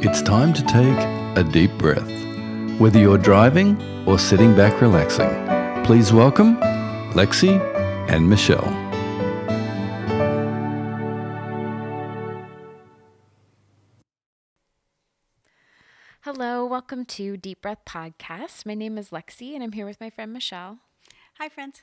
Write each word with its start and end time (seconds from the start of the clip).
It's 0.00 0.22
time 0.22 0.52
to 0.54 0.62
take 0.62 0.98
a 1.36 1.42
deep 1.42 1.70
breath. 1.72 2.08
Whether 2.80 2.98
you're 2.98 3.18
driving 3.18 3.76
or 4.06 4.18
sitting 4.18 4.54
back 4.54 4.80
relaxing, 4.80 5.28
please 5.84 6.12
welcome 6.12 6.56
Lexi 7.12 7.60
and 8.08 8.28
Michelle. 8.28 8.72
Hello, 16.22 16.64
welcome 16.66 17.04
to 17.06 17.36
Deep 17.36 17.62
Breath 17.62 17.84
Podcast. 17.86 18.66
My 18.66 18.74
name 18.74 18.98
is 18.98 19.10
Lexi 19.10 19.54
and 19.54 19.62
I'm 19.62 19.72
here 19.72 19.86
with 19.86 20.00
my 20.00 20.10
friend 20.10 20.32
Michelle. 20.32 20.78
Hi, 21.38 21.48
friends. 21.48 21.82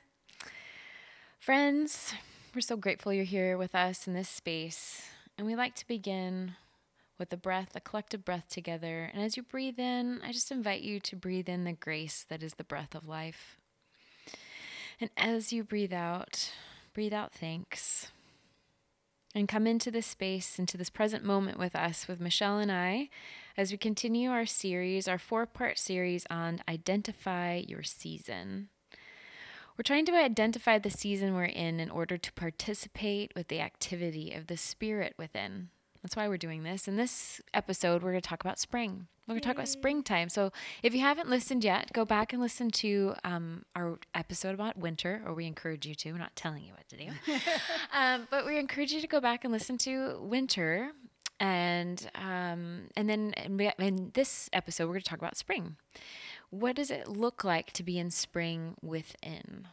Friends, 1.39 2.13
we're 2.53 2.61
so 2.61 2.77
grateful 2.77 3.13
you're 3.13 3.23
here 3.23 3.57
with 3.57 3.75
us 3.75 4.07
in 4.07 4.13
this 4.13 4.29
space. 4.29 5.03
And 5.37 5.45
we 5.45 5.55
like 5.55 5.75
to 5.75 5.87
begin 5.87 6.55
with 7.17 7.31
a 7.31 7.37
breath, 7.37 7.71
a 7.75 7.79
collective 7.79 8.25
breath 8.25 8.47
together. 8.49 9.09
And 9.13 9.23
as 9.23 9.37
you 9.37 9.43
breathe 9.43 9.79
in, 9.79 10.21
I 10.23 10.31
just 10.31 10.51
invite 10.51 10.81
you 10.81 10.99
to 11.01 11.15
breathe 11.15 11.49
in 11.49 11.63
the 11.63 11.73
grace 11.73 12.25
that 12.29 12.43
is 12.43 12.55
the 12.55 12.63
breath 12.63 12.95
of 12.95 13.07
life. 13.07 13.57
And 14.99 15.09
as 15.17 15.51
you 15.51 15.63
breathe 15.63 15.93
out, 15.93 16.51
breathe 16.93 17.13
out 17.13 17.33
thanks. 17.33 18.11
And 19.33 19.49
come 19.49 19.67
into 19.67 19.91
this 19.91 20.05
space, 20.07 20.57
into 20.59 20.77
this 20.77 20.89
present 20.89 21.25
moment 21.25 21.59
with 21.59 21.75
us, 21.75 22.07
with 22.07 22.21
Michelle 22.21 22.57
and 22.57 22.71
I, 22.71 23.09
as 23.57 23.71
we 23.71 23.77
continue 23.77 24.29
our 24.29 24.45
series, 24.45 25.07
our 25.09 25.17
four 25.17 25.45
part 25.45 25.77
series 25.77 26.25
on 26.29 26.61
Identify 26.69 27.63
Your 27.67 27.83
Season. 27.83 28.69
We're 29.77 29.83
trying 29.83 30.05
to 30.05 30.15
identify 30.15 30.79
the 30.79 30.89
season 30.89 31.33
we're 31.33 31.43
in 31.43 31.81
in 31.81 31.89
order 31.89 32.17
to 32.17 32.33
participate 32.33 33.33
with 33.35 33.49
the 33.49 33.59
activity 33.59 34.31
of 34.31 34.47
the 34.47 34.55
spirit 34.55 35.15
within. 35.17 35.67
That's 36.05 36.15
why 36.15 36.27
we're 36.27 36.37
doing 36.37 36.61
this. 36.61 36.87
In 36.87 36.97
this 36.97 37.41
episode, 37.51 38.03
we're 38.03 38.11
going 38.11 38.21
to 38.21 38.29
talk 38.29 38.41
about 38.41 38.59
spring. 38.59 39.07
We're 39.25 39.31
going 39.31 39.41
to 39.41 39.47
talk 39.47 39.55
about 39.55 39.67
springtime. 39.67 40.29
So 40.29 40.51
if 40.83 40.93
you 40.93 40.99
haven't 40.99 41.31
listened 41.31 41.63
yet, 41.63 41.91
go 41.93 42.05
back 42.05 42.31
and 42.31 42.39
listen 42.39 42.69
to 42.69 43.15
um, 43.23 43.65
our 43.75 43.97
episode 44.13 44.53
about 44.53 44.77
winter, 44.77 45.23
or 45.25 45.33
we 45.33 45.47
encourage 45.47 45.87
you 45.87 45.95
to. 45.95 46.11
We're 46.11 46.19
not 46.19 46.35
telling 46.35 46.63
you 46.63 46.73
what 46.73 46.87
to 46.89 46.97
do. 46.97 47.09
um, 47.91 48.27
but 48.29 48.45
we 48.45 48.59
encourage 48.59 48.91
you 48.91 49.01
to 49.01 49.07
go 49.07 49.19
back 49.19 49.45
and 49.45 49.51
listen 49.51 49.79
to 49.79 50.19
winter. 50.21 50.91
And 51.39 52.07
um, 52.13 52.81
and 52.95 53.09
then 53.09 53.33
in 53.79 54.11
this 54.13 54.47
episode, 54.53 54.83
we're 54.83 54.93
going 54.93 55.01
to 55.01 55.09
talk 55.09 55.17
about 55.17 55.37
spring. 55.37 55.77
What 56.51 56.75
does 56.75 56.91
it 56.91 57.07
look 57.07 57.43
like 57.43 57.71
to 57.71 57.81
be 57.81 57.97
in 57.97 58.11
spring 58.11 58.75
within? 58.83 59.69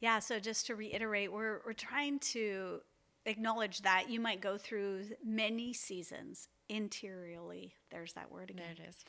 Yeah, 0.00 0.18
so 0.18 0.40
just 0.40 0.66
to 0.66 0.74
reiterate, 0.74 1.32
we're, 1.32 1.60
we're 1.64 1.74
trying 1.74 2.18
to 2.18 2.80
acknowledge 3.26 3.82
that 3.82 4.10
you 4.10 4.20
might 4.20 4.40
go 4.40 4.58
through 4.58 5.04
many 5.24 5.72
seasons 5.72 6.48
interiorly. 6.68 7.74
There's 7.90 8.14
that 8.14 8.30
word 8.30 8.50
again. 8.50 8.64
There 8.76 8.86
it 8.86 8.88
is. 8.88 9.04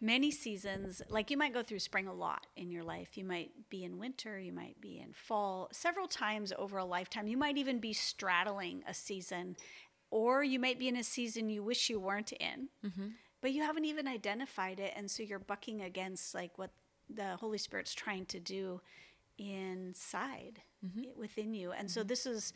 Many 0.00 0.30
seasons, 0.30 1.02
like 1.08 1.30
you 1.30 1.36
might 1.36 1.54
go 1.54 1.62
through 1.62 1.78
spring 1.78 2.08
a 2.08 2.14
lot 2.14 2.46
in 2.56 2.70
your 2.70 2.82
life. 2.82 3.16
You 3.16 3.24
might 3.24 3.50
be 3.70 3.84
in 3.84 3.98
winter, 3.98 4.38
you 4.38 4.52
might 4.52 4.80
be 4.80 4.98
in 4.98 5.12
fall, 5.12 5.68
several 5.72 6.08
times 6.08 6.52
over 6.58 6.78
a 6.78 6.84
lifetime. 6.84 7.28
You 7.28 7.36
might 7.36 7.56
even 7.56 7.78
be 7.78 7.92
straddling 7.92 8.82
a 8.88 8.94
season, 8.94 9.56
or 10.10 10.42
you 10.42 10.58
might 10.58 10.78
be 10.78 10.88
in 10.88 10.96
a 10.96 11.04
season 11.04 11.48
you 11.48 11.62
wish 11.62 11.88
you 11.88 12.00
weren't 12.00 12.32
in. 12.32 12.68
Mm-hmm 12.84 13.08
but 13.42 13.52
you 13.52 13.62
haven't 13.62 13.84
even 13.84 14.08
identified 14.08 14.80
it 14.80 14.94
and 14.96 15.10
so 15.10 15.22
you're 15.22 15.38
bucking 15.38 15.82
against 15.82 16.34
like 16.34 16.56
what 16.56 16.70
the 17.10 17.36
holy 17.36 17.58
spirit's 17.58 17.92
trying 17.92 18.24
to 18.24 18.40
do 18.40 18.80
inside 19.36 20.62
mm-hmm. 20.86 21.02
within 21.20 21.52
you 21.52 21.72
and 21.72 21.88
mm-hmm. 21.88 22.00
so 22.00 22.02
this 22.02 22.24
is 22.24 22.54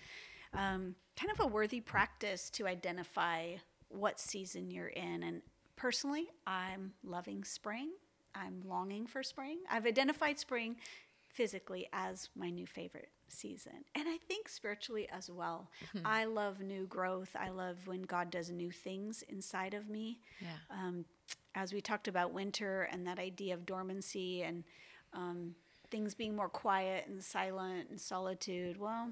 um, 0.54 0.94
kind 1.18 1.32
of 1.32 1.40
a 1.40 1.46
worthy 1.46 1.80
practice 1.80 2.50
to 2.50 2.66
identify 2.66 3.54
what 3.88 4.18
season 4.18 4.70
you're 4.70 4.88
in 4.88 5.22
and 5.22 5.42
personally 5.76 6.28
i'm 6.46 6.92
loving 7.04 7.44
spring 7.44 7.90
i'm 8.34 8.60
longing 8.64 9.06
for 9.06 9.22
spring 9.22 9.58
i've 9.70 9.86
identified 9.86 10.38
spring 10.38 10.76
physically 11.28 11.86
as 11.92 12.30
my 12.34 12.50
new 12.50 12.66
favorite 12.66 13.10
season. 13.28 13.84
And 13.94 14.08
I 14.08 14.18
think 14.28 14.48
spiritually 14.48 15.08
as 15.12 15.30
well. 15.30 15.70
Mm-hmm. 15.94 16.06
I 16.06 16.24
love 16.24 16.60
new 16.60 16.86
growth. 16.86 17.30
I 17.38 17.50
love 17.50 17.76
when 17.86 18.02
God 18.02 18.30
does 18.30 18.50
new 18.50 18.70
things 18.70 19.22
inside 19.28 19.74
of 19.74 19.88
me. 19.88 20.20
Yeah. 20.40 20.48
Um, 20.70 21.04
as 21.54 21.72
we 21.72 21.80
talked 21.80 22.08
about 22.08 22.32
winter 22.32 22.88
and 22.92 23.06
that 23.06 23.18
idea 23.18 23.54
of 23.54 23.66
dormancy 23.66 24.42
and 24.42 24.64
um, 25.12 25.54
things 25.90 26.14
being 26.14 26.36
more 26.36 26.48
quiet 26.48 27.06
and 27.08 27.22
silent 27.22 27.90
and 27.90 28.00
solitude, 28.00 28.78
well, 28.78 29.10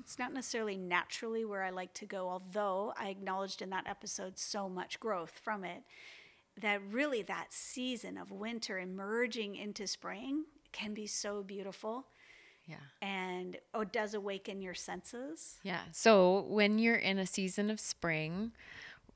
it's 0.00 0.18
not 0.18 0.32
necessarily 0.32 0.76
naturally 0.76 1.44
where 1.44 1.62
I 1.62 1.70
like 1.70 1.94
to 1.94 2.06
go, 2.06 2.28
although 2.28 2.92
I 2.98 3.08
acknowledged 3.08 3.62
in 3.62 3.70
that 3.70 3.86
episode 3.86 4.38
so 4.38 4.68
much 4.68 5.00
growth 5.00 5.40
from 5.42 5.64
it. 5.64 5.82
That 6.60 6.80
really, 6.90 7.22
that 7.22 7.46
season 7.52 8.18
of 8.18 8.30
winter 8.30 8.78
emerging 8.78 9.56
into 9.56 9.86
spring 9.86 10.44
can 10.72 10.92
be 10.92 11.06
so 11.06 11.42
beautiful. 11.42 12.06
Yeah. 12.66 12.76
And 13.00 13.56
oh, 13.74 13.84
does 13.84 14.14
awaken 14.14 14.60
your 14.60 14.74
senses. 14.74 15.58
Yeah. 15.62 15.80
So 15.92 16.44
when 16.48 16.78
you're 16.78 16.96
in 16.96 17.18
a 17.18 17.26
season 17.26 17.70
of 17.70 17.80
spring, 17.80 18.52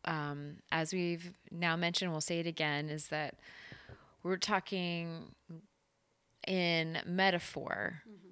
um, 0.04 0.56
as 0.72 0.92
we've 0.92 1.32
now 1.50 1.76
mentioned, 1.76 2.10
we'll 2.10 2.20
say 2.20 2.40
it 2.40 2.46
again, 2.46 2.88
is 2.88 3.08
that 3.08 3.34
we're 4.22 4.36
talking 4.36 5.34
in 6.46 6.98
metaphor, 7.06 8.02
mm-hmm. 8.08 8.28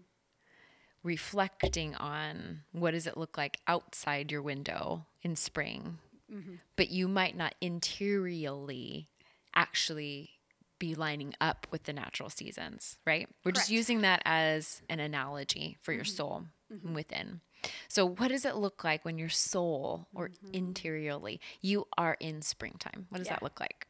Reflecting 1.05 1.95
on 1.95 2.63
what 2.73 2.93
does 2.93 3.07
it 3.07 3.17
look 3.17 3.37
like 3.37 3.59
outside 3.69 4.33
your 4.33 4.43
window 4.43 5.05
in 5.23 5.37
spring, 5.37 5.99
mm-hmm. 6.33 6.55
but 6.77 6.91
you 6.91 7.07
might 7.07 7.37
not 7.37 7.55
interiorly 7.61 9.09
actually 9.55 10.31
be 10.79 10.95
lining 10.95 11.35
up 11.41 11.67
with 11.71 11.85
the 11.85 11.93
natural 11.93 12.31
seasons, 12.31 12.97
right? 13.07 13.29
We're 13.45 13.53
Correct. 13.53 13.59
just 13.59 13.71
using 13.71 14.01
that 14.01 14.23
as 14.25 14.83
an 14.89 14.99
analogy 14.99 15.77
for 15.81 15.93
your 15.93 16.05
mm-hmm. 16.05 16.17
soul 16.17 16.45
mm-hmm. 16.73 16.95
within. 16.95 17.41
So, 17.89 18.05
what 18.07 18.29
does 18.29 18.45
it 18.45 18.57
look 18.57 18.85
like 18.85 19.05
when 19.05 19.17
your 19.17 19.29
soul 19.29 20.09
or 20.15 20.29
mm-hmm. 20.29 20.55
interiorly 20.55 21.41
you 21.61 21.87
are 21.97 22.17
in 22.21 22.43
springtime? 22.43 23.07
What 23.09 23.19
does 23.19 23.29
yeah. 23.29 23.35
that 23.35 23.43
look 23.43 23.61
like? 23.61 23.87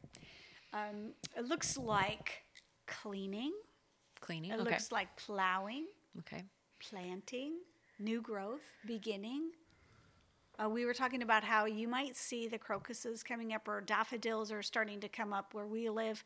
Um, 0.73 1.13
it 1.37 1.47
looks 1.47 1.77
like 1.77 2.45
cleaning. 2.87 3.53
Cleaning. 4.21 4.51
It 4.51 4.61
okay. 4.61 4.71
looks 4.71 4.93
like 4.93 5.17
plowing. 5.17 5.87
Okay. 6.21 6.45
Planting, 6.81 7.55
new 7.99 8.21
growth, 8.21 8.63
beginning. 8.87 9.51
Uh, 10.63 10.69
we 10.69 10.85
were 10.85 10.95
talking 10.95 11.23
about 11.23 11.43
how 11.43 11.65
you 11.65 11.89
might 11.89 12.17
see 12.17 12.47
the 12.47 12.59
crocuses 12.59 13.23
coming 13.23 13.53
up 13.53 13.67
or 13.67 13.81
daffodils 13.81 14.53
are 14.53 14.63
starting 14.63 15.01
to 15.01 15.09
come 15.09 15.33
up 15.33 15.55
where 15.55 15.67
we 15.67 15.89
live 15.89 16.23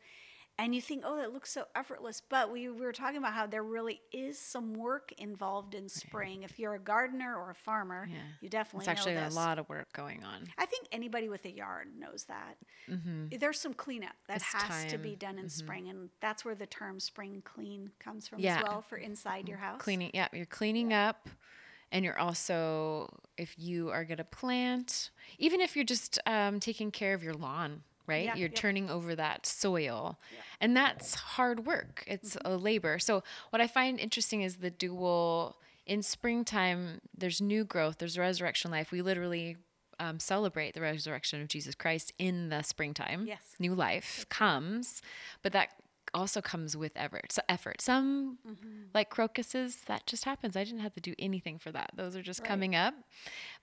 and 0.59 0.75
you 0.75 0.81
think, 0.81 1.03
oh, 1.05 1.15
that 1.15 1.31
looks 1.31 1.51
so 1.51 1.63
effortless. 1.73 2.21
But 2.27 2.51
we, 2.51 2.67
we 2.69 2.81
were 2.81 2.91
talking 2.91 3.17
about 3.17 3.33
how 3.33 3.47
there 3.47 3.63
really 3.63 4.01
is 4.11 4.37
some 4.37 4.73
work 4.73 5.13
involved 5.17 5.73
in 5.73 5.87
spring. 5.87 6.43
If 6.43 6.59
you're 6.59 6.75
a 6.75 6.79
gardener 6.79 7.33
or 7.35 7.49
a 7.49 7.55
farmer, 7.55 8.09
yeah. 8.11 8.17
you 8.41 8.49
definitely 8.49 8.83
it's 8.83 8.89
actually 8.89 9.15
a 9.15 9.29
lot 9.29 9.57
of 9.57 9.69
work 9.69 9.91
going 9.93 10.23
on. 10.25 10.43
I 10.57 10.65
think 10.65 10.87
anybody 10.91 11.29
with 11.29 11.45
a 11.45 11.51
yard 11.51 11.87
knows 11.97 12.25
that. 12.25 12.57
Mm-hmm. 12.89 13.37
There's 13.39 13.59
some 13.59 13.73
cleanup 13.73 14.15
that 14.27 14.37
it's 14.37 14.53
has 14.53 14.81
time. 14.81 14.89
to 14.89 14.97
be 14.97 15.15
done 15.15 15.39
in 15.39 15.45
mm-hmm. 15.45 15.47
spring, 15.47 15.87
and 15.87 16.09
that's 16.19 16.43
where 16.43 16.55
the 16.55 16.67
term 16.67 16.99
spring 16.99 17.41
clean 17.45 17.91
comes 17.99 18.27
from 18.27 18.39
yeah. 18.39 18.57
as 18.57 18.63
well 18.63 18.81
for 18.81 18.97
inside 18.97 19.47
your 19.47 19.59
house. 19.59 19.81
Cleaning, 19.81 20.11
yeah, 20.13 20.27
you're 20.33 20.45
cleaning 20.45 20.91
up 20.91 21.29
and 21.91 22.05
you're 22.05 22.19
also 22.19 23.09
if 23.37 23.55
you 23.57 23.89
are 23.89 24.03
going 24.03 24.17
to 24.17 24.23
plant 24.23 25.09
even 25.39 25.59
if 25.59 25.75
you're 25.75 25.85
just 25.85 26.19
um, 26.27 26.59
taking 26.59 26.91
care 26.91 27.15
of 27.15 27.23
your 27.23 27.33
lawn 27.33 27.81
right? 28.09 28.25
Yeah, 28.25 28.35
You're 28.35 28.49
turning 28.49 28.89
over 28.89 29.15
that 29.15 29.45
soil. 29.45 30.19
Yeah. 30.31 30.39
And 30.59 30.75
that's 30.75 31.15
hard 31.15 31.65
work. 31.65 32.03
It's 32.07 32.35
mm-hmm. 32.35 32.51
a 32.51 32.57
labor. 32.57 32.99
So 32.99 33.23
what 33.51 33.61
I 33.61 33.67
find 33.67 33.99
interesting 33.99 34.41
is 34.41 34.57
the 34.57 34.71
dual 34.71 35.57
in 35.85 36.03
springtime 36.03 37.01
there's 37.17 37.41
new 37.41 37.63
growth, 37.63 37.97
there's 37.97 38.17
resurrection 38.17 38.71
life. 38.71 38.91
We 38.91 39.01
literally 39.01 39.57
um, 39.99 40.19
celebrate 40.19 40.73
the 40.73 40.81
resurrection 40.81 41.41
of 41.41 41.47
Jesus 41.47 41.75
Christ 41.75 42.13
in 42.17 42.49
the 42.49 42.61
springtime. 42.61 43.25
Yes. 43.27 43.41
New 43.59 43.75
life 43.75 44.25
comes, 44.29 45.01
but 45.41 45.51
that 45.53 45.69
also 46.13 46.41
comes 46.41 46.75
with 46.75 46.91
effort. 46.95 47.31
So 47.31 47.41
effort. 47.49 47.81
Some 47.81 48.37
mm-hmm. 48.47 48.83
like 48.93 49.09
crocuses, 49.09 49.77
that 49.87 50.05
just 50.05 50.25
happens. 50.25 50.55
I 50.55 50.63
didn't 50.63 50.81
have 50.81 50.93
to 50.93 51.01
do 51.01 51.13
anything 51.19 51.59
for 51.59 51.71
that. 51.71 51.91
Those 51.95 52.15
are 52.15 52.21
just 52.21 52.41
right. 52.41 52.47
coming 52.47 52.75
up. 52.75 52.93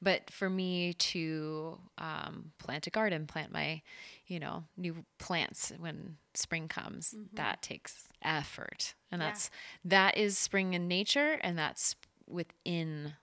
But 0.01 0.31
for 0.31 0.49
me 0.51 0.95
to 0.95 1.79
um, 1.99 2.53
plant 2.59 2.87
a 2.87 2.91
garden, 2.91 3.27
plant 3.27 3.53
my, 3.53 3.83
you 4.27 4.39
know, 4.39 4.65
new 4.77 5.05
plants 5.19 5.73
when 5.79 6.17
spring 6.35 6.69
comes, 6.69 7.15
mm-hmm. 7.17 7.37
that 7.37 7.63
takes 7.63 8.09
effort, 8.23 8.95
and 9.11 9.21
yeah. 9.21 9.29
that's 9.29 9.51
that 9.85 10.17
is 10.17 10.37
spring 10.39 10.75
in 10.75 10.89
nature, 10.89 11.39
and 11.43 11.59
that's 11.59 11.97
within 12.27 13.15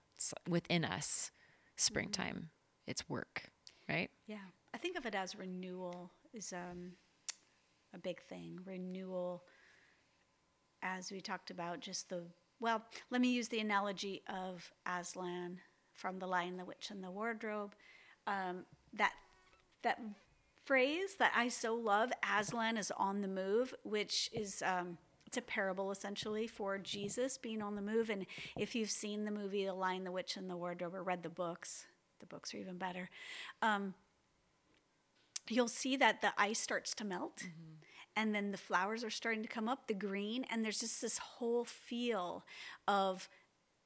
within 0.47 0.85
us. 0.85 1.31
Springtime, 1.75 2.35
mm-hmm. 2.35 2.87
it's 2.91 3.09
work, 3.09 3.49
right? 3.89 4.09
Yeah, 4.27 4.37
I 4.73 4.77
think 4.77 4.97
of 4.97 5.05
it 5.05 5.15
as 5.15 5.35
renewal. 5.35 6.11
Is 6.33 6.53
um 6.53 6.93
a 7.93 7.97
big 7.97 8.21
thing. 8.21 8.59
Renewal, 8.65 9.43
as 10.81 11.11
we 11.11 11.21
talked 11.21 11.51
about, 11.51 11.79
just 11.79 12.09
the, 12.09 12.23
well, 12.59 12.83
let 13.09 13.21
me 13.21 13.31
use 13.31 13.47
the 13.47 13.59
analogy 13.59 14.21
of 14.27 14.71
Aslan 14.85 15.59
from 15.93 16.19
The 16.19 16.27
Lion, 16.27 16.57
the 16.57 16.65
Witch, 16.65 16.89
and 16.89 17.03
the 17.03 17.11
Wardrobe. 17.11 17.75
Um, 18.25 18.65
that 18.93 19.13
that 19.83 19.99
phrase 20.65 21.15
that 21.19 21.33
I 21.35 21.49
so 21.49 21.75
love, 21.75 22.11
Aslan 22.37 22.77
is 22.77 22.91
on 22.91 23.21
the 23.21 23.27
move, 23.27 23.73
which 23.83 24.29
is 24.33 24.63
um, 24.65 24.97
it's 25.25 25.37
a 25.37 25.41
parable 25.41 25.91
essentially 25.91 26.47
for 26.47 26.77
Jesus 26.77 27.37
being 27.37 27.61
on 27.61 27.75
the 27.75 27.81
move. 27.81 28.09
And 28.09 28.25
if 28.57 28.75
you've 28.75 28.89
seen 28.89 29.25
the 29.25 29.31
movie 29.31 29.65
The 29.65 29.73
Lion, 29.73 30.03
the 30.03 30.11
Witch, 30.11 30.37
and 30.37 30.49
the 30.49 30.55
Wardrobe, 30.55 30.95
or 30.95 31.03
read 31.03 31.23
the 31.23 31.29
books, 31.29 31.85
the 32.19 32.25
books 32.25 32.53
are 32.53 32.57
even 32.57 32.77
better. 32.77 33.09
Um, 33.61 33.93
you'll 35.49 35.67
see 35.67 35.95
that 35.97 36.21
the 36.21 36.33
ice 36.37 36.59
starts 36.59 36.93
to 36.95 37.05
melt. 37.05 37.37
Mm-hmm. 37.37 37.73
And 38.15 38.35
then 38.35 38.51
the 38.51 38.57
flowers 38.57 39.03
are 39.03 39.09
starting 39.09 39.41
to 39.41 39.49
come 39.49 39.67
up, 39.67 39.87
the 39.87 39.95
green, 39.95 40.45
and 40.51 40.63
there's 40.63 40.79
just 40.79 41.01
this 41.01 41.17
whole 41.17 41.65
feel 41.65 42.45
of 42.87 43.27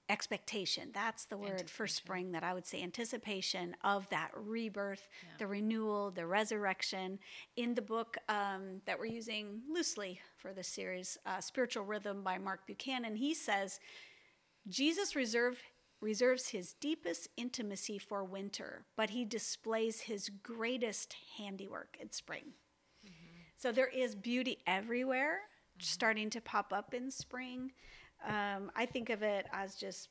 expectation. 0.09 0.89
That's 0.93 1.25
the 1.25 1.37
word 1.37 1.69
for 1.69 1.87
spring 1.87 2.31
that 2.31 2.43
I 2.43 2.53
would 2.53 2.65
say 2.65 2.81
anticipation 2.81 3.75
of 3.83 4.07
that 4.09 4.31
rebirth, 4.35 5.07
yeah. 5.23 5.29
the 5.37 5.47
renewal, 5.47 6.11
the 6.11 6.25
resurrection. 6.25 7.19
In 7.55 7.75
the 7.75 7.81
book 7.81 8.17
um, 8.29 8.81
that 8.85 8.99
we're 8.99 9.05
using 9.05 9.61
loosely 9.69 10.19
for 10.37 10.53
this 10.53 10.67
series, 10.67 11.17
uh, 11.25 11.41
Spiritual 11.41 11.83
Rhythm 11.83 12.23
by 12.23 12.37
Mark 12.37 12.65
Buchanan, 12.65 13.15
he 13.15 13.33
says 13.33 13.79
Jesus 14.67 15.15
reserve, 15.15 15.61
reserves 16.01 16.49
his 16.49 16.73
deepest 16.73 17.27
intimacy 17.37 17.97
for 17.97 18.23
winter, 18.23 18.85
but 18.95 19.11
he 19.11 19.25
displays 19.25 20.01
his 20.01 20.29
greatest 20.43 21.15
handiwork 21.37 21.97
in 21.99 22.11
spring. 22.11 22.53
Mm-hmm. 23.05 23.41
So 23.57 23.71
there 23.71 23.87
is 23.87 24.15
beauty 24.15 24.59
everywhere, 24.67 25.39
mm-hmm. 25.39 25.81
starting 25.81 26.29
to 26.31 26.41
pop 26.41 26.71
up 26.71 26.93
in 26.93 27.09
spring. 27.09 27.71
Um, 28.27 28.71
I 28.75 28.85
think 28.85 29.09
of 29.09 29.23
it 29.23 29.47
as 29.51 29.75
just 29.75 30.09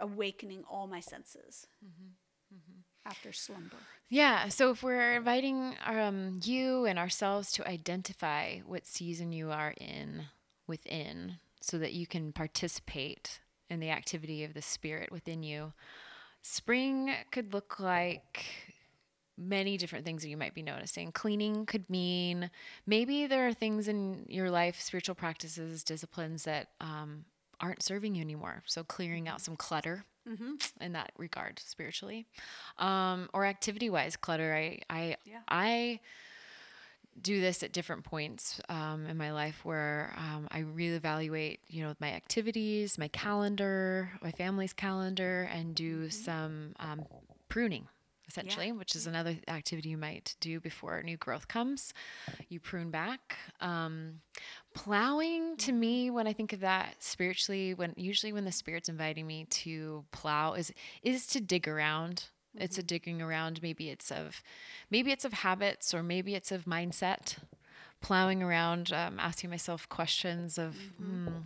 awakening 0.00 0.64
all 0.70 0.86
my 0.86 1.00
senses 1.00 1.66
mm-hmm. 1.84 2.56
Mm-hmm. 2.56 3.08
after 3.08 3.32
slumber. 3.32 3.76
Yeah. 4.08 4.48
So 4.48 4.70
if 4.70 4.82
we're 4.82 5.16
inviting 5.16 5.74
um, 5.84 6.40
you 6.42 6.86
and 6.86 6.98
ourselves 6.98 7.52
to 7.52 7.68
identify 7.68 8.58
what 8.60 8.86
season 8.86 9.32
you 9.32 9.50
are 9.50 9.74
in 9.78 10.24
within, 10.66 11.38
so 11.60 11.78
that 11.78 11.92
you 11.92 12.06
can 12.06 12.32
participate 12.32 13.40
in 13.70 13.80
the 13.80 13.90
activity 13.90 14.44
of 14.44 14.54
the 14.54 14.62
spirit 14.62 15.10
within 15.12 15.42
you, 15.42 15.72
spring 16.42 17.12
could 17.30 17.52
look 17.52 17.78
like 17.78 18.44
many 19.36 19.76
different 19.76 20.04
things 20.04 20.22
that 20.22 20.28
you 20.28 20.36
might 20.36 20.54
be 20.54 20.62
noticing. 20.62 21.12
Cleaning 21.12 21.66
could 21.66 21.88
mean 21.88 22.50
maybe 22.86 23.26
there 23.26 23.46
are 23.46 23.52
things 23.52 23.88
in 23.88 24.24
your 24.28 24.50
life, 24.50 24.80
spiritual 24.80 25.14
practices, 25.14 25.84
disciplines 25.84 26.44
that 26.44 26.68
um, 26.80 27.24
aren't 27.60 27.82
serving 27.82 28.14
you 28.14 28.22
anymore. 28.22 28.62
So 28.66 28.84
clearing 28.84 29.28
out 29.28 29.40
some 29.40 29.56
clutter. 29.56 30.04
Mm-hmm. 30.28 30.84
In 30.84 30.92
that 30.92 31.12
regard, 31.16 31.58
spiritually, 31.58 32.26
um, 32.76 33.30
or 33.32 33.46
activity-wise, 33.46 34.14
clutter. 34.16 34.54
I, 34.54 34.78
I, 34.90 35.16
yeah. 35.24 35.38
I 35.48 36.00
do 37.22 37.40
this 37.40 37.62
at 37.62 37.72
different 37.72 38.04
points 38.04 38.60
um, 38.68 39.06
in 39.06 39.16
my 39.16 39.32
life 39.32 39.64
where 39.64 40.14
um, 40.16 40.48
I 40.50 40.62
reevaluate, 40.62 41.58
you 41.68 41.82
know, 41.82 41.94
my 42.00 42.12
activities, 42.12 42.98
my 42.98 43.08
calendar, 43.08 44.10
my 44.22 44.30
family's 44.30 44.72
calendar, 44.72 45.48
and 45.52 45.74
do 45.74 46.02
mm-hmm. 46.02 46.10
some 46.10 46.74
um, 46.78 47.04
pruning 47.48 47.88
essentially, 48.28 48.66
yeah. 48.66 48.72
which 48.72 48.94
is 48.94 49.06
another 49.06 49.36
activity 49.48 49.88
you 49.88 49.96
might 49.96 50.36
do 50.40 50.60
before 50.60 51.02
new 51.02 51.16
growth 51.16 51.48
comes. 51.48 51.94
You 52.48 52.60
prune 52.60 52.90
back. 52.90 53.36
Um, 53.60 54.20
plowing 54.74 55.56
to 55.58 55.72
me, 55.72 56.10
when 56.10 56.26
I 56.26 56.32
think 56.34 56.52
of 56.52 56.60
that 56.60 56.96
spiritually, 57.02 57.74
when 57.74 57.94
usually 57.96 58.32
when 58.32 58.44
the 58.44 58.52
spirit's 58.52 58.88
inviting 58.88 59.26
me 59.26 59.46
to 59.46 60.04
plow 60.12 60.52
is 60.52 60.72
is 61.02 61.26
to 61.28 61.40
dig 61.40 61.66
around. 61.66 62.24
Mm-hmm. 62.54 62.64
It's 62.64 62.78
a 62.78 62.82
digging 62.82 63.22
around. 63.22 63.62
Maybe 63.62 63.90
it's 63.90 64.10
of, 64.10 64.42
maybe 64.90 65.12
it's 65.12 65.24
of 65.24 65.32
habits, 65.32 65.94
or 65.94 66.02
maybe 66.02 66.34
it's 66.34 66.52
of 66.52 66.64
mindset. 66.64 67.38
Plowing 68.00 68.44
around, 68.44 68.92
um, 68.92 69.18
asking 69.18 69.50
myself 69.50 69.88
questions 69.88 70.56
of, 70.56 70.76
mm-hmm. 71.00 71.26
hmm, 71.26 71.38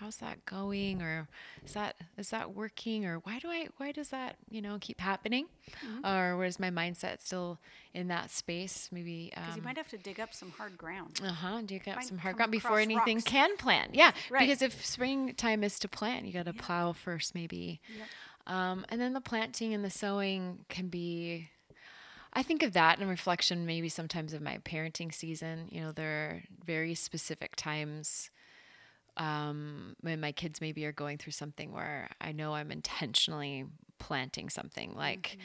how's 0.00 0.16
that 0.16 0.42
going 0.46 1.02
or 1.02 1.28
is 1.64 1.74
that 1.74 1.94
is 2.16 2.30
that 2.30 2.54
working 2.54 3.04
or 3.04 3.18
why 3.18 3.38
do 3.38 3.48
I 3.48 3.68
why 3.76 3.92
does 3.92 4.08
that 4.08 4.36
you 4.48 4.62
know 4.62 4.78
keep 4.80 4.98
happening 4.98 5.46
mm-hmm. 5.70 6.06
or 6.06 6.38
where's 6.38 6.58
my 6.58 6.70
mindset 6.70 7.20
still 7.20 7.58
in 7.92 8.08
that 8.08 8.30
space 8.30 8.88
maybe 8.90 9.30
because 9.34 9.52
um, 9.52 9.56
you 9.56 9.62
might 9.62 9.76
have 9.76 9.88
to 9.88 9.98
dig 9.98 10.18
up 10.18 10.32
some 10.32 10.50
hard 10.52 10.78
ground 10.78 11.20
uh-huh 11.22 11.60
dig 11.66 11.86
up 11.86 12.02
some 12.02 12.16
hard 12.16 12.36
ground 12.36 12.50
before 12.50 12.78
anything 12.78 13.18
rocks. 13.18 13.30
can 13.30 13.56
plant 13.58 13.94
yeah 13.94 14.12
right. 14.30 14.40
because 14.40 14.62
if 14.62 14.84
springtime 14.84 15.62
is 15.62 15.78
to 15.78 15.88
plant 15.88 16.24
you 16.24 16.32
got 16.32 16.46
to 16.46 16.54
yeah. 16.54 16.62
plow 16.62 16.92
first 16.92 17.34
maybe 17.34 17.80
yep. 17.98 18.06
Um, 18.50 18.84
and 18.88 19.00
then 19.00 19.12
the 19.12 19.20
planting 19.20 19.72
and 19.72 19.84
the 19.84 19.90
sowing 19.90 20.64
can 20.68 20.88
be 20.88 21.48
I 22.32 22.42
think 22.42 22.62
of 22.62 22.74
that 22.74 23.00
in 23.00 23.08
reflection, 23.08 23.66
maybe 23.66 23.88
sometimes 23.88 24.32
of 24.32 24.42
my 24.42 24.58
parenting 24.58 25.12
season. 25.12 25.68
You 25.70 25.80
know, 25.80 25.92
there 25.92 26.10
are 26.10 26.42
very 26.64 26.94
specific 26.94 27.56
times 27.56 28.30
um, 29.16 29.96
when 30.00 30.20
my 30.20 30.30
kids 30.32 30.60
maybe 30.60 30.84
are 30.86 30.92
going 30.92 31.18
through 31.18 31.32
something 31.32 31.72
where 31.72 32.08
I 32.20 32.32
know 32.32 32.54
I'm 32.54 32.70
intentionally 32.70 33.64
planting 33.98 34.48
something 34.48 34.94
like. 34.94 35.22
Mm-hmm. 35.22 35.40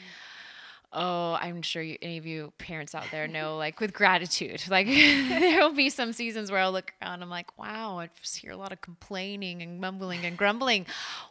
Oh, 0.92 1.36
I'm 1.40 1.62
sure 1.62 1.82
you, 1.82 1.98
any 2.00 2.16
of 2.16 2.26
you 2.26 2.52
parents 2.58 2.94
out 2.94 3.04
there 3.10 3.28
know, 3.36 3.56
like 3.56 3.80
with 3.80 3.92
gratitude, 3.92 4.64
like 4.70 4.86
there 4.86 5.60
will 5.60 5.74
be 5.74 5.90
some 5.90 6.12
seasons 6.12 6.50
where 6.50 6.60
I'll 6.60 6.72
look 6.72 6.92
around, 7.02 7.22
I'm 7.22 7.30
like, 7.30 7.58
wow, 7.58 7.98
I 7.98 8.08
just 8.22 8.38
hear 8.38 8.52
a 8.52 8.56
lot 8.56 8.72
of 8.72 8.80
complaining 8.80 9.62
and 9.62 9.80
mumbling 9.80 10.24
and 10.24 10.36
grumbling. 10.36 10.86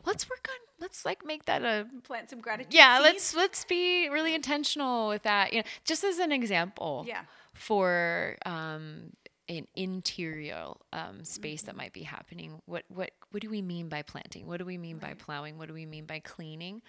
Let's 0.06 0.30
work 0.30 0.48
on, 0.50 0.57
let's 0.80 1.06
like 1.06 1.25
make 1.25 1.46
that 1.46 1.63
a 1.63 1.88
plant 2.04 2.30
some 2.30 2.42
gratitude. 2.42 2.74
Yeah, 2.74 2.98
seeds. 2.98 3.04
let's 3.04 3.36
let's 3.36 3.66
be 3.66 4.10
really 4.10 4.36
intentional 4.36 5.07
with 5.07 5.24
that. 5.24 5.54
You 5.54 5.60
know, 5.60 5.66
just 5.84 6.04
as 6.04 6.19
an 6.19 6.31
example. 6.31 7.06
Yeah. 7.08 7.22
For 7.54 8.36
um, 8.46 9.12
an 9.48 9.68
interior 9.75 10.74
um, 10.92 11.24
space 11.24 11.62
mm-hmm. 11.62 11.68
that 11.68 11.75
might 11.78 11.94
be 11.94 12.04
happening. 12.04 12.62
What 12.66 12.84
what 12.90 13.12
what 13.31 13.42
do 13.42 13.50
we 13.50 13.62
mean 13.62 13.90
by 13.90 14.01
planting? 14.01 14.48
What 14.48 14.58
do 14.58 14.66
we 14.66 14.78
mean 14.78 14.98
right. 14.98 15.18
by 15.18 15.24
plowing? 15.24 15.58
What 15.58 15.68
do 15.68 15.74
we 15.74 15.86
mean 15.86 16.06
by 16.06 16.19
cleaning? 16.19 16.81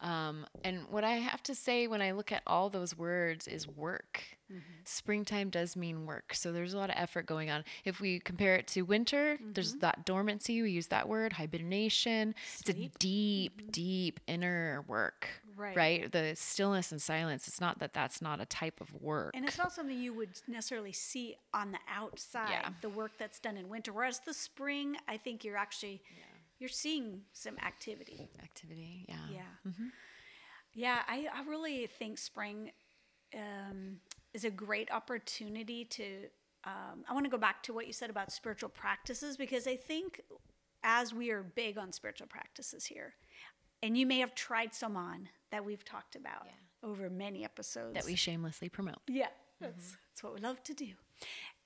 Um, 0.00 0.46
and 0.64 0.80
what 0.90 1.04
I 1.04 1.14
have 1.14 1.42
to 1.44 1.54
say 1.54 1.86
when 1.86 2.02
I 2.02 2.12
look 2.12 2.32
at 2.32 2.42
all 2.46 2.68
those 2.68 2.96
words 2.96 3.48
is 3.48 3.66
work. 3.66 4.22
Mm-hmm. 4.52 4.60
Springtime 4.84 5.50
does 5.50 5.76
mean 5.76 6.04
work. 6.04 6.34
So 6.34 6.52
there's 6.52 6.74
a 6.74 6.78
lot 6.78 6.90
of 6.90 6.96
effort 6.98 7.26
going 7.26 7.50
on. 7.50 7.64
If 7.84 8.00
we 8.00 8.18
compare 8.18 8.54
it 8.56 8.66
to 8.68 8.82
winter, 8.82 9.36
mm-hmm. 9.36 9.52
there's 9.52 9.74
that 9.76 10.04
dormancy. 10.04 10.60
We 10.60 10.72
use 10.72 10.88
that 10.88 11.08
word, 11.08 11.32
hibernation. 11.32 12.34
It's 12.60 12.68
a 12.68 12.90
deep, 12.98 13.56
mm-hmm. 13.56 13.70
deep 13.70 14.20
inner 14.26 14.84
work. 14.86 15.28
Right. 15.56 15.76
right. 15.76 16.12
The 16.12 16.34
stillness 16.34 16.90
and 16.92 17.00
silence. 17.00 17.46
It's 17.48 17.60
not 17.60 17.78
that 17.78 17.92
that's 17.92 18.20
not 18.20 18.40
a 18.40 18.46
type 18.46 18.80
of 18.80 18.92
work. 19.00 19.30
And 19.34 19.46
it's 19.46 19.56
not 19.56 19.72
something 19.72 19.96
you 19.96 20.12
would 20.12 20.30
necessarily 20.48 20.92
see 20.92 21.36
on 21.54 21.72
the 21.72 21.78
outside, 21.88 22.50
yeah. 22.50 22.70
the 22.82 22.88
work 22.88 23.12
that's 23.18 23.38
done 23.38 23.56
in 23.56 23.68
winter. 23.68 23.92
Whereas 23.92 24.20
the 24.26 24.34
spring, 24.34 24.96
I 25.08 25.16
think 25.16 25.44
you're 25.44 25.56
actually. 25.56 26.02
Yeah 26.16 26.33
you're 26.58 26.68
seeing 26.68 27.22
some 27.32 27.56
activity. 27.64 28.28
Activity, 28.42 29.06
yeah. 29.08 29.16
Yeah. 29.32 29.70
Mm-hmm. 29.70 29.86
Yeah, 30.74 31.02
I, 31.06 31.26
I 31.34 31.48
really 31.48 31.86
think 31.86 32.18
spring 32.18 32.72
um, 33.34 33.96
is 34.32 34.44
a 34.44 34.50
great 34.50 34.90
opportunity 34.90 35.84
to. 35.84 36.04
Um, 36.64 37.04
I 37.08 37.12
want 37.12 37.26
to 37.26 37.30
go 37.30 37.36
back 37.38 37.62
to 37.64 37.74
what 37.74 37.86
you 37.86 37.92
said 37.92 38.08
about 38.08 38.32
spiritual 38.32 38.70
practices 38.70 39.36
because 39.36 39.66
I 39.66 39.76
think 39.76 40.22
as 40.82 41.12
we 41.12 41.30
are 41.30 41.42
big 41.42 41.76
on 41.76 41.92
spiritual 41.92 42.26
practices 42.26 42.86
here, 42.86 43.14
and 43.82 43.98
you 43.98 44.06
may 44.06 44.18
have 44.20 44.34
tried 44.34 44.74
some 44.74 44.96
on 44.96 45.28
that 45.50 45.64
we've 45.64 45.84
talked 45.84 46.16
about 46.16 46.46
yeah. 46.46 46.88
over 46.88 47.10
many 47.10 47.44
episodes 47.44 47.94
that 47.94 48.06
we 48.06 48.14
shamelessly 48.14 48.70
promote. 48.70 49.00
Yeah, 49.06 49.26
that's, 49.60 49.72
mm-hmm. 49.72 49.94
that's 50.10 50.22
what 50.22 50.34
we 50.34 50.40
love 50.40 50.62
to 50.64 50.74
do. 50.74 50.88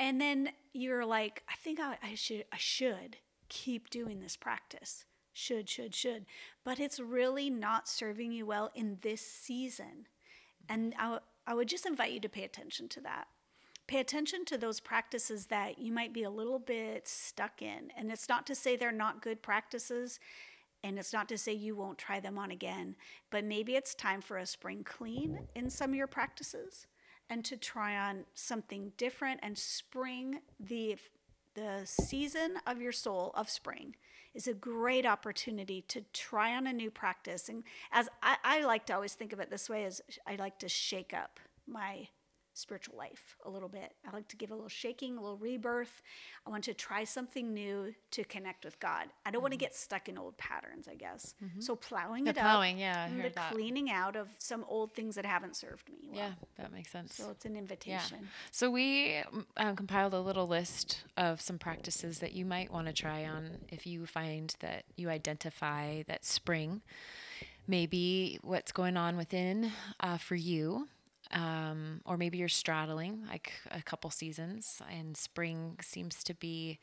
And 0.01 0.21
then 0.21 0.51
you're 0.73 1.07
like, 1.07 1.43
I 1.49 1.55
think 1.55 1.79
I, 1.81 1.97
I 2.03 2.15
should, 2.15 2.45
I 2.53 2.57
should 2.59 3.17
keep 3.49 3.91
doing 3.91 4.21
this 4.21 4.37
practice. 4.37 5.05
Should, 5.33 5.69
should, 5.69 5.95
should. 5.95 6.27
But 6.65 6.81
it's 6.81 6.99
really 6.99 7.49
not 7.49 7.89
serving 7.89 8.33
you 8.33 8.47
well 8.47 8.71
in 8.75 8.99
this 9.03 9.21
season. 9.21 10.07
And 10.69 10.95
I, 10.99 11.19
I 11.47 11.55
would 11.55 11.69
just 11.69 11.87
invite 11.87 12.13
you 12.13 12.21
to 12.21 12.29
pay 12.29 12.45
attention 12.45 12.89
to 12.89 13.01
that. 13.03 13.29
Pay 13.87 14.01
attention 14.01 14.45
to 14.47 14.59
those 14.59 14.81
practices 14.81 15.47
that 15.47 15.79
you 15.79 15.93
might 15.93 16.13
be 16.13 16.25
a 16.25 16.31
little 16.31 16.59
bit 16.59 17.09
stuck 17.09 17.63
in. 17.63 17.91
And 17.97 18.11
it's 18.11 18.29
not 18.29 18.47
to 18.49 18.55
say 18.55 18.77
they're 18.77 18.93
not 18.93 19.23
good 19.23 19.41
practices, 19.41 20.19
and 20.85 20.99
it's 20.99 21.13
not 21.13 21.29
to 21.29 21.39
say 21.39 21.53
you 21.53 21.75
won't 21.75 21.99
try 21.99 22.21
them 22.21 22.39
on 22.39 22.51
again, 22.51 22.97
but 23.31 23.45
maybe 23.45 23.75
it's 23.75 23.95
time 23.95 24.21
for 24.21 24.37
a 24.37 24.47
spring 24.47 24.85
clean 24.85 25.47
in 25.55 25.71
some 25.71 25.91
of 25.91 25.97
your 25.97 26.07
practices 26.07 26.87
and 27.31 27.45
to 27.45 27.57
try 27.57 27.97
on 27.97 28.25
something 28.35 28.93
different 28.97 29.41
and 29.43 29.57
spring 29.59 30.41
the 30.61 30.97
the 31.59 31.83
season 31.85 32.55
of 32.67 32.81
your 32.81 32.93
soul 32.93 33.33
of 33.35 33.51
spring 33.51 33.97
is 34.35 34.47
a 34.47 34.55
great 34.55 35.05
opportunity 35.05 35.83
to 35.89 36.05
try 36.13 36.55
on 36.55 36.67
a 36.67 36.73
new 36.73 36.91
practice. 36.91 37.49
And 37.49 37.65
as 37.91 38.09
I, 38.23 38.37
I 38.45 38.65
like 38.65 38.87
to 38.87 38.95
always 38.95 39.15
think 39.15 39.33
of 39.33 39.41
it 39.41 39.51
this 39.51 39.69
way, 39.69 39.85
as 39.85 40.01
I 40.27 40.37
like 40.37 40.59
to 40.61 40.69
shake 40.69 41.13
up 41.13 41.41
my 41.67 42.09
spiritual 42.59 42.97
life 42.97 43.37
a 43.45 43.51
little 43.51 43.69
bit. 43.69 43.95
I 44.07 44.15
like 44.15 44.29
to 44.29 44.37
give 44.37 44.51
a 44.51 44.55
little 44.55 44.69
shaking, 44.69 45.17
a 45.17 45.21
little 45.21 45.37
rebirth. 45.39 46.03
I 46.47 46.51
want 46.51 46.65
to 46.65 46.75
try 46.75 47.05
something 47.05 47.55
new 47.55 47.95
to 48.13 48.25
connect 48.25 48.65
with 48.65 48.79
God. 48.81 49.07
I 49.25 49.31
don't 49.31 49.43
want 49.43 49.53
to 49.53 49.59
get 49.59 49.75
stuck 49.75 50.09
in 50.09 50.19
old 50.19 50.37
patterns, 50.37 50.89
I 50.91 50.95
guess. 50.95 51.35
So 51.61 51.77
plowing 51.77 52.25
The 52.25 52.31
it 52.31 52.37
plowing, 52.37 52.77
up, 52.77 52.81
yeah, 52.81 53.09
the 53.23 53.29
that. 53.35 53.53
cleaning 53.53 53.91
out 53.91 54.17
of 54.17 54.29
some 54.39 54.65
old 54.69 54.93
things 54.93 55.15
that 55.15 55.25
haven't 55.27 55.57
served 55.57 55.89
me. 55.89 56.09
Well. 56.11 56.19
Yeah, 56.19 56.33
that 56.57 56.73
makes 56.73 56.91
sense. 56.91 57.15
So 57.15 57.31
it's 57.31 57.45
an 57.45 57.57
invitation. 57.57 58.19
Yeah. 58.23 58.27
So 58.51 58.71
we 58.71 59.23
um, 59.57 59.77
compiled 59.77 60.15
a 60.15 60.21
little 60.21 60.47
list 60.49 61.05
of 61.17 61.41
some 61.41 61.59
practices 61.59 62.19
that 62.21 62.33
you 62.33 62.45
might 62.45 62.73
want 62.73 62.87
to 62.89 62.93
try 62.93 63.25
on 63.25 63.59
if 63.69 63.87
you 63.87 64.07
find 64.07 64.55
that 64.61 64.85
you 64.97 65.09
identify 65.11 66.03
that 66.09 66.25
spring 66.25 66.83
may 67.67 67.87
be 67.87 68.39
what's 68.43 68.73
going 68.73 68.97
on 68.97 69.17
within 69.17 69.71
uh, 70.01 70.17
for 70.17 70.35
you. 70.35 70.89
Um, 71.33 72.01
or 72.07 72.17
maybe 72.17 72.39
you're 72.39 72.49
straddling 72.49 73.25
like 73.29 73.53
a 73.71 73.83
couple 73.83 74.11
seasons, 74.11 74.81
and 74.91 75.17
spring 75.17 75.77
seems 75.83 76.25
to 76.25 76.35
be 76.35 76.79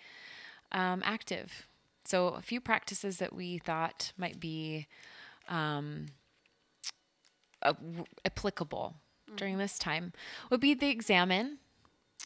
um, 0.72 1.02
active. 1.04 1.68
So, 2.06 2.28
a 2.30 2.42
few 2.42 2.62
practices 2.62 3.18
that 3.18 3.34
we 3.34 3.58
thought 3.58 4.12
might 4.18 4.40
be 4.40 4.86
um, 5.50 6.06
uh, 7.62 7.74
w- 7.74 8.06
applicable 8.26 8.96
during 9.36 9.58
this 9.58 9.78
time 9.80 10.14
would 10.52 10.62
be 10.62 10.74
the 10.76 10.90
Examen. 10.90 11.58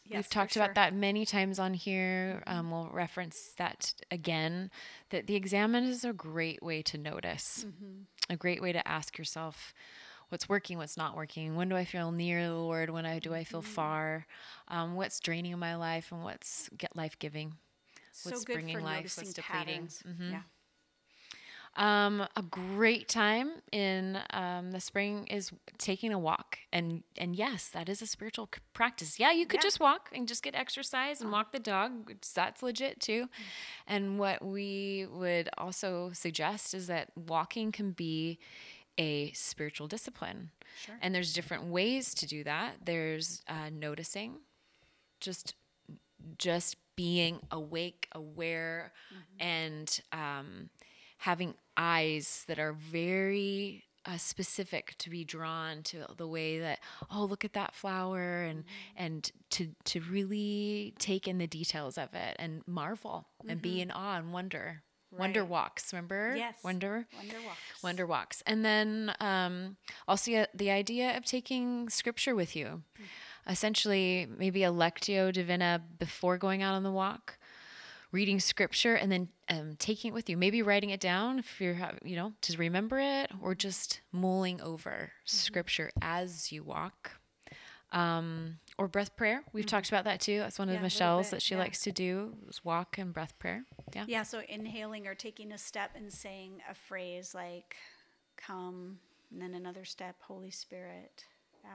Yes, 0.06 0.16
We've 0.18 0.28
talked 0.30 0.52
sure. 0.54 0.62
about 0.62 0.74
that 0.74 0.94
many 0.94 1.24
times 1.24 1.58
on 1.58 1.72
here. 1.74 2.42
Um, 2.46 2.70
we'll 2.70 2.90
reference 2.92 3.52
that 3.56 3.94
again. 4.10 4.70
That 5.10 5.26
the 5.26 5.36
Examen 5.36 5.84
is 5.84 6.04
a 6.04 6.12
great 6.12 6.62
way 6.62 6.82
to 6.82 6.98
notice, 6.98 7.64
Mm-hmm. 7.66 8.02
a 8.32 8.36
great 8.36 8.60
way 8.60 8.72
to 8.72 8.86
ask 8.86 9.16
yourself 9.18 9.72
what's 10.30 10.48
working, 10.48 10.78
what's 10.78 10.96
not 10.96 11.16
working. 11.16 11.56
When 11.56 11.68
do 11.68 11.76
I 11.76 11.84
feel 11.84 12.10
near 12.12 12.44
the 12.48 12.54
Lord? 12.54 12.90
When 12.90 13.06
I 13.06 13.18
do 13.20 13.34
I 13.34 13.38
Mm-hmm. 13.38 13.44
feel 13.44 13.62
far? 13.62 14.26
Um, 14.68 14.94
what's 14.96 15.20
draining 15.20 15.58
my 15.58 15.76
life 15.76 16.12
and 16.12 16.24
what's 16.24 16.70
get 16.78 16.96
life 16.96 17.18
giving? 17.18 17.54
So 18.12 18.30
What's 18.30 18.44
good 18.44 18.54
bringing 18.54 18.76
for 18.76 18.82
life, 18.82 19.16
what's 19.16 19.34
depleting. 19.34 19.88
Mhm. 20.06 20.32
Yeah. 20.32 20.42
Um, 21.76 22.26
a 22.36 22.42
great 22.42 23.08
time 23.08 23.50
in 23.72 24.18
um, 24.30 24.72
the 24.72 24.80
spring 24.80 25.26
is 25.28 25.52
taking 25.78 26.12
a 26.12 26.18
walk, 26.18 26.58
and 26.72 27.02
and 27.16 27.36
yes, 27.36 27.68
that 27.68 27.88
is 27.88 28.02
a 28.02 28.06
spiritual 28.06 28.48
c- 28.54 28.60
practice. 28.74 29.20
Yeah, 29.20 29.30
you 29.30 29.46
could 29.46 29.60
Yeah. 29.60 29.62
just 29.62 29.80
walk 29.80 30.10
and 30.12 30.26
just 30.26 30.42
get 30.42 30.54
exercise 30.54 31.20
and 31.20 31.30
walk 31.30 31.52
the 31.52 31.60
dog. 31.60 32.08
which 32.08 32.32
That's 32.34 32.62
legit 32.62 33.00
too. 33.00 33.28
And 33.86 34.18
what 34.18 34.44
we 34.44 35.06
would 35.10 35.48
also 35.58 36.10
suggest 36.12 36.74
is 36.74 36.86
that 36.88 37.10
walking 37.16 37.72
can 37.72 37.92
be 37.92 38.38
a 39.00 39.32
spiritual 39.32 39.86
discipline, 39.88 40.50
Sure. 40.84 40.96
and 41.02 41.14
there's 41.14 41.32
different 41.32 41.64
ways 41.64 42.14
to 42.14 42.26
do 42.26 42.44
that. 42.44 42.74
There's 42.84 43.42
uh, 43.48 43.70
noticing, 43.72 44.30
just 45.20 45.54
just 46.38 46.76
being 46.96 47.40
awake, 47.50 48.06
aware, 48.12 48.92
and 49.40 50.00
um, 50.12 50.68
having 51.18 51.54
eyes 51.76 52.44
that 52.46 52.58
are 52.58 52.74
very 52.74 53.84
uh, 54.04 54.16
specific 54.18 54.94
to 54.98 55.10
be 55.10 55.24
drawn 55.24 55.82
to 55.82 56.04
the 56.16 56.26
way 56.26 56.58
that 56.58 56.78
oh 57.10 57.24
look 57.24 57.44
at 57.44 57.52
that 57.54 57.74
flower 57.74 58.42
and 58.42 58.64
and 58.96 59.30
to 59.50 59.68
to 59.84 60.00
really 60.00 60.94
take 60.98 61.28
in 61.28 61.36
the 61.38 61.46
details 61.46 61.98
of 61.98 62.08
it 62.14 62.34
and 62.38 62.62
marvel 62.66 63.26
and 63.48 63.60
be 63.60 63.80
in 63.82 63.90
awe 63.90 64.16
and 64.16 64.32
wonder 64.32 64.82
wonder 65.18 65.44
walks 65.44 65.92
remember? 65.92 66.34
Yes. 66.36 66.56
wonder? 66.62 67.06
Wonder 67.16 67.36
walks. 67.46 67.82
wonder 67.82 68.06
walks. 68.06 68.42
And 68.46 68.64
then 68.64 69.14
um, 69.20 69.76
also 70.06 70.46
the 70.54 70.70
idea 70.70 71.16
of 71.16 71.24
taking 71.24 71.88
scripture 71.88 72.34
with 72.34 72.54
you. 72.56 72.82
Essentially 73.48 74.28
maybe 74.38 74.62
a 74.64 74.70
lectio 74.70 75.32
divina 75.32 75.82
before 75.98 76.38
going 76.38 76.62
out 76.62 76.74
on 76.74 76.82
the 76.82 76.92
walk 76.92 77.38
reading 78.12 78.40
scripture 78.40 78.94
and 78.94 79.10
then 79.10 79.28
um, 79.48 79.76
taking 79.78 80.10
it 80.10 80.14
with 80.14 80.28
you. 80.28 80.36
Maybe 80.36 80.62
writing 80.62 80.90
it 80.90 81.00
down 81.00 81.38
if 81.38 81.60
you're 81.60 81.76
you 82.04 82.16
know 82.16 82.32
to 82.42 82.56
remember 82.56 82.98
it 82.98 83.30
or 83.42 83.54
just 83.54 84.00
mulling 84.12 84.60
over 84.60 85.12
scripture 85.24 85.90
as 86.02 86.52
you 86.52 86.62
walk 86.62 87.12
um, 87.92 88.58
or 88.78 88.88
breath 88.88 89.16
prayer 89.16 89.42
we've 89.52 89.66
talked 89.66 89.88
about 89.88 90.04
that 90.04 90.20
too 90.20 90.38
that's 90.38 90.58
one 90.58 90.68
Yeah, 90.68 90.76
of 90.76 90.82
michelle's 90.82 91.26
bit, 91.26 91.30
that 91.32 91.42
she 91.42 91.54
yeah. 91.54 91.60
likes 91.60 91.80
to 91.82 91.92
do 91.92 92.34
is 92.48 92.64
walk 92.64 92.98
and 92.98 93.12
breath 93.12 93.38
prayer 93.38 93.64
yeah 93.94 94.04
Yeah, 94.06 94.22
so 94.22 94.42
inhaling 94.48 95.06
or 95.06 95.14
taking 95.14 95.52
a 95.52 95.58
step 95.58 95.90
and 95.96 96.12
saying 96.12 96.62
a 96.70 96.74
phrase 96.74 97.34
like 97.34 97.76
come, 98.36 98.98
and 99.30 99.40
then 99.40 99.54
another 99.54 99.84
step, 99.84 100.16
Holy 100.22 100.50
Spirit. 100.50 101.24
Yeah. 101.62 101.70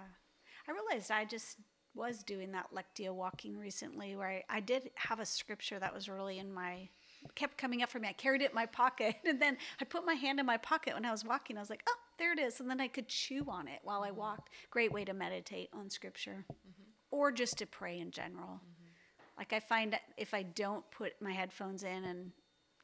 I 0.68 0.72
realized 0.72 1.12
I 1.12 1.26
just 1.26 1.58
was 1.94 2.24
doing 2.24 2.52
that 2.52 2.68
Lectio 2.74 3.14
walking 3.14 3.58
recently 3.58 4.16
where 4.16 4.28
I, 4.50 4.58
I 4.58 4.60
did 4.60 4.90
have 4.96 5.20
a 5.20 5.26
scripture 5.26 5.80
that 5.80 5.94
was 5.94 6.10
really 6.10 6.40
in 6.40 6.52
my 6.54 6.90
kept 7.36 7.58
coming 7.58 7.82
up 7.82 7.90
for 7.90 8.00
me. 8.00 8.08
I 8.10 8.14
carried 8.14 8.42
it 8.42 8.50
in 8.50 8.56
my 8.56 8.66
pocket 8.66 9.16
and 9.26 9.42
then 9.42 9.58
I 9.80 9.86
put 9.86 10.06
my 10.06 10.14
hand 10.16 10.40
in 10.40 10.46
my 10.46 10.58
pocket 10.58 10.94
when 10.96 11.06
I 11.06 11.12
was 11.12 11.24
walking. 11.24 11.58
I 11.58 11.62
was 11.62 11.70
like, 11.70 11.84
oh, 11.88 11.96
there 12.18 12.34
it 12.34 12.40
is. 12.40 12.60
And 12.60 12.70
then 12.70 12.82
I 12.82 12.88
could 12.88 13.08
chew 13.08 13.46
on 13.48 13.68
it 13.68 13.80
while 13.84 14.04
I 14.04 14.10
mm-hmm. 14.10 14.20
walked. 14.20 14.50
Great 14.70 14.92
way 14.92 15.06
to 15.06 15.14
meditate 15.14 15.70
on 15.74 15.90
scripture 15.90 16.46
mm-hmm. 16.52 16.84
or 17.12 17.32
just 17.32 17.58
to 17.60 17.66
pray 17.66 18.00
in 18.00 18.12
general. 18.12 18.62
Mm-hmm. 18.62 19.38
Like 19.38 19.54
I 19.54 19.60
find 19.60 19.98
if 20.18 20.34
I 20.34 20.44
don't 20.44 20.90
put 20.92 21.14
my 21.22 21.32
headphones 21.32 21.84
in 21.84 22.04
and 22.06 22.32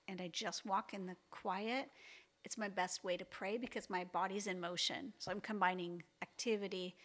and 0.08 0.20
I 0.20 0.30
just 0.34 0.66
walk 0.66 0.94
in 0.94 1.06
the 1.06 1.16
quiet, 1.30 1.90
it's 2.44 2.58
my 2.58 2.68
best 2.68 3.04
way 3.04 3.16
to 3.18 3.24
pray 3.24 3.58
because 3.58 3.90
my 3.90 4.04
body's 4.04 4.48
in 4.48 4.60
motion. 4.60 5.14
So 5.20 5.32
I'm 5.32 5.40
combining 5.40 6.04
activity 6.22 6.96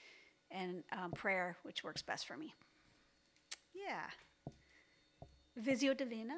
and 0.50 0.82
um, 0.90 1.12
prayer, 1.12 1.56
which 1.62 1.84
works 1.84 2.02
best 2.02 2.26
for 2.26 2.36
me. 2.36 2.54
Yeah. 3.74 4.52
Visio 5.56 5.94
Divina. 5.94 6.36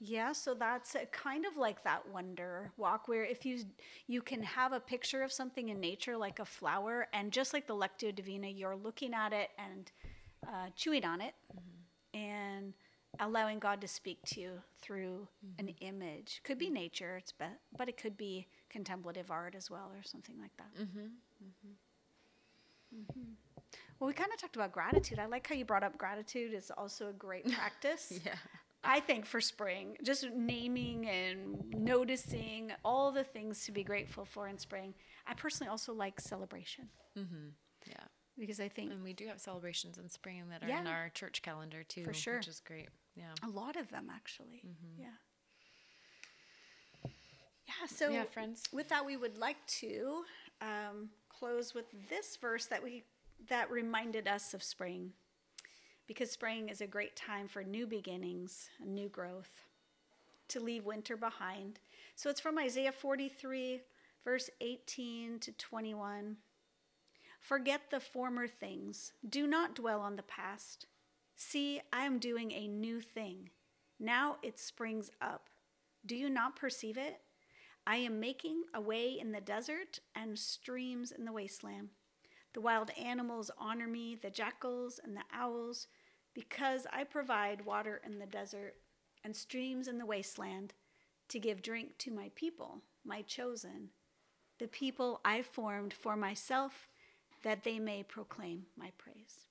Yeah, 0.00 0.32
so 0.32 0.54
that's 0.54 0.94
a 0.94 1.06
kind 1.06 1.46
of 1.46 1.56
like 1.56 1.82
that 1.84 2.08
wonder 2.12 2.70
walk 2.76 3.08
where 3.08 3.24
if 3.24 3.46
you 3.46 3.64
you 4.06 4.20
can 4.20 4.42
have 4.42 4.72
a 4.72 4.80
picture 4.80 5.22
of 5.22 5.32
something 5.32 5.68
in 5.70 5.80
nature 5.80 6.16
like 6.16 6.38
a 6.38 6.44
flower 6.44 7.08
and 7.12 7.32
just 7.32 7.52
like 7.54 7.66
the 7.66 7.74
Lectio 7.74 8.14
Divina, 8.14 8.48
you're 8.48 8.76
looking 8.76 9.14
at 9.14 9.32
it 9.32 9.50
and 9.58 9.90
uh, 10.46 10.68
chewing 10.76 11.04
on 11.04 11.20
it 11.20 11.34
and 12.14 12.74
allowing 13.20 13.58
God 13.58 13.80
to 13.80 13.88
speak 13.88 14.18
to 14.26 14.40
you 14.40 14.50
through 14.82 15.26
an 15.58 15.68
image. 15.80 16.40
Could 16.44 16.58
be 16.58 16.68
nature, 16.68 17.16
it's 17.16 17.32
be- 17.32 17.46
but 17.76 17.88
it 17.88 17.96
could 17.96 18.16
be 18.16 18.46
contemplative 18.68 19.30
art 19.30 19.54
as 19.54 19.70
well 19.70 19.90
or 19.96 20.02
something 20.02 20.36
like 20.40 20.52
that. 20.58 20.82
Mm-hmm. 20.82 21.06
Well, 23.98 24.08
we 24.08 24.12
kind 24.14 24.30
of 24.32 24.38
talked 24.38 24.56
about 24.56 24.72
gratitude. 24.72 25.18
I 25.18 25.26
like 25.26 25.46
how 25.48 25.54
you 25.54 25.64
brought 25.64 25.82
up 25.82 25.96
gratitude 25.96 26.52
is 26.52 26.70
also 26.70 27.08
a 27.08 27.12
great 27.12 27.50
practice. 27.56 28.12
yeah 28.24 28.34
I 28.86 29.00
think 29.00 29.26
for 29.26 29.40
spring, 29.40 29.96
just 30.02 30.24
naming 30.34 31.08
and 31.08 31.64
noticing 31.74 32.70
all 32.84 33.10
the 33.12 33.24
things 33.24 33.64
to 33.66 33.72
be 33.72 33.82
grateful 33.82 34.24
for 34.24 34.46
in 34.48 34.58
spring. 34.58 34.94
I 35.26 35.34
personally 35.34 35.70
also 35.70 35.92
like 35.92 36.20
celebration 36.20 36.88
Mm-hmm. 37.18 37.48
yeah 37.86 38.04
because 38.38 38.60
I 38.60 38.68
think 38.68 38.92
And 38.92 39.02
we 39.02 39.14
do 39.14 39.26
have 39.28 39.40
celebrations 39.40 39.96
in 39.98 40.10
spring 40.10 40.44
that 40.50 40.62
are 40.62 40.68
in 40.68 40.86
our 40.86 41.08
church 41.08 41.40
calendar 41.42 41.82
too, 41.82 42.04
For 42.04 42.12
sure. 42.12 42.36
which 42.36 42.48
is 42.48 42.60
great. 42.60 42.88
Yeah. 43.14 43.32
a 43.42 43.48
lot 43.48 43.76
of 43.76 43.88
them 43.90 44.08
actually. 44.14 44.62
Yeah. 44.98 45.06
Yeah. 47.66 47.86
So 47.88 48.10
Yeah, 48.10 48.24
friends. 48.24 48.62
with 48.72 48.88
that, 48.90 49.04
we 49.06 49.16
would 49.16 49.38
like 49.38 49.56
to 49.80 50.22
um, 50.60 51.08
close 51.28 51.74
with 51.74 51.86
this 52.08 52.36
verse 52.36 52.66
that 52.66 52.82
we 52.84 53.04
that 53.48 53.70
reminded 53.70 54.26
us 54.28 54.54
of 54.54 54.62
spring, 54.62 55.12
because 56.06 56.30
spring 56.30 56.68
is 56.68 56.80
a 56.80 56.86
great 56.86 57.16
time 57.16 57.48
for 57.48 57.64
new 57.64 57.86
beginnings 57.86 58.68
and 58.80 58.94
new 58.94 59.08
growth, 59.08 59.62
to 60.48 60.60
leave 60.60 60.84
winter 60.84 61.16
behind. 61.16 61.78
So 62.14 62.30
it's 62.30 62.40
from 62.40 62.58
Isaiah 62.58 62.92
43, 62.92 63.80
verse 64.24 64.50
18 64.60 65.40
to 65.40 65.52
21. 65.52 66.36
Forget 67.40 67.90
the 67.90 68.00
former 68.00 68.46
things. 68.46 69.12
Do 69.28 69.46
not 69.46 69.74
dwell 69.74 70.00
on 70.00 70.16
the 70.16 70.22
past. 70.22 70.86
See, 71.36 71.80
I 71.92 72.04
am 72.04 72.18
doing 72.18 72.52
a 72.52 72.66
new 72.66 73.00
thing. 73.00 73.50
Now 73.98 74.36
it 74.42 74.58
springs 74.58 75.10
up. 75.20 75.48
Do 76.04 76.16
you 76.16 76.30
not 76.30 76.56
perceive 76.56 76.96
it? 76.96 77.20
I 77.86 77.96
am 77.96 78.18
making 78.18 78.64
a 78.74 78.80
way 78.80 79.18
in 79.18 79.32
the 79.32 79.40
desert 79.40 80.00
and 80.14 80.38
streams 80.38 81.12
in 81.12 81.24
the 81.24 81.32
wasteland. 81.32 81.90
The 82.56 82.62
wild 82.62 82.90
animals 82.98 83.50
honor 83.58 83.86
me, 83.86 84.14
the 84.14 84.30
jackals 84.30 84.98
and 85.04 85.14
the 85.14 85.24
owls, 85.30 85.88
because 86.34 86.86
I 86.90 87.04
provide 87.04 87.66
water 87.66 88.00
in 88.02 88.18
the 88.18 88.24
desert 88.24 88.76
and 89.22 89.36
streams 89.36 89.88
in 89.88 89.98
the 89.98 90.06
wasteland 90.06 90.72
to 91.28 91.38
give 91.38 91.60
drink 91.60 91.98
to 91.98 92.10
my 92.10 92.30
people, 92.34 92.80
my 93.04 93.20
chosen, 93.20 93.90
the 94.58 94.68
people 94.68 95.20
I 95.22 95.42
formed 95.42 95.92
for 95.92 96.16
myself, 96.16 96.88
that 97.44 97.62
they 97.62 97.78
may 97.78 98.02
proclaim 98.02 98.62
my 98.74 98.90
praise. 98.96 99.48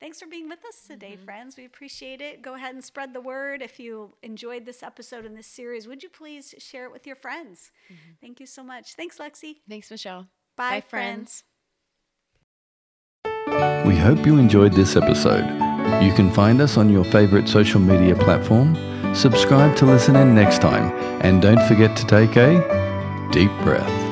Thanks 0.00 0.18
for 0.18 0.26
being 0.26 0.48
with 0.48 0.64
us 0.64 0.84
today, 0.84 1.12
mm-hmm. 1.12 1.24
friends. 1.24 1.56
We 1.56 1.64
appreciate 1.64 2.20
it. 2.20 2.42
Go 2.42 2.54
ahead 2.54 2.74
and 2.74 2.84
spread 2.84 3.14
the 3.14 3.20
word. 3.20 3.62
If 3.62 3.78
you 3.78 4.14
enjoyed 4.24 4.66
this 4.66 4.82
episode 4.82 5.24
in 5.24 5.36
this 5.36 5.46
series, 5.46 5.86
would 5.86 6.02
you 6.02 6.08
please 6.08 6.56
share 6.58 6.86
it 6.86 6.92
with 6.92 7.06
your 7.06 7.16
friends? 7.16 7.70
Mm-hmm. 7.86 8.12
Thank 8.20 8.40
you 8.40 8.46
so 8.46 8.64
much. 8.64 8.94
Thanks, 8.94 9.18
Lexi. 9.18 9.58
Thanks, 9.68 9.92
Michelle. 9.92 10.28
Bye, 10.58 10.80
friends. 10.80 11.44
We 13.86 13.96
hope 13.96 14.26
you 14.26 14.38
enjoyed 14.38 14.72
this 14.72 14.96
episode. 14.96 15.46
You 16.02 16.12
can 16.12 16.32
find 16.32 16.60
us 16.60 16.76
on 16.76 16.90
your 16.90 17.04
favorite 17.04 17.48
social 17.48 17.80
media 17.80 18.16
platform. 18.16 18.76
Subscribe 19.14 19.76
to 19.76 19.86
listen 19.86 20.16
in 20.16 20.34
next 20.34 20.60
time, 20.60 20.92
and 21.22 21.40
don't 21.40 21.62
forget 21.68 21.96
to 21.96 22.06
take 22.06 22.36
a 22.36 23.28
deep 23.30 23.52
breath. 23.62 24.07